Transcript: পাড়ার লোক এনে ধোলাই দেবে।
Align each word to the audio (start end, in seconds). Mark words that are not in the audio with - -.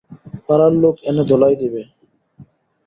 পাড়ার 0.45 0.73
লোক 0.81 0.95
এনে 1.09 1.23
ধোলাই 1.29 1.55
দেবে। 1.61 1.81